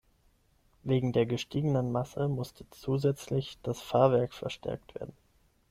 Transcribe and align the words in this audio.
Wegen 0.81 1.13
der 1.13 1.27
gestiegenen 1.27 1.91
Masse 1.91 2.27
musste 2.27 2.65
zusätzlich 2.71 3.59
das 3.61 3.81
Fahrwerk 3.81 4.33
verstärkt 4.33 4.95
werden. 4.95 5.13